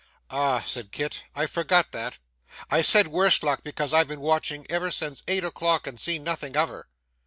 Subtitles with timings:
[0.31, 2.17] 'Ah!' said Kit, 'I forgot that.
[2.71, 6.57] I said worse luck, because I've been watching ever since eight o'clock, and seen nothing
[6.57, 6.89] of her.